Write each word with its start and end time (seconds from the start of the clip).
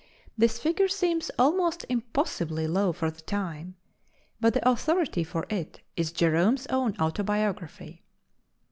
This 0.35 0.57
figure 0.57 0.87
seems 0.87 1.29
almost 1.37 1.85
impossibly 1.87 2.65
low 2.65 2.91
for 2.91 3.11
the 3.11 3.21
time, 3.21 3.75
but 4.39 4.55
the 4.55 4.67
authority 4.67 5.23
for 5.23 5.45
it 5.47 5.81
is 5.95 6.11
Jerome's 6.11 6.65
own 6.71 6.95
autobiography. 6.99 8.03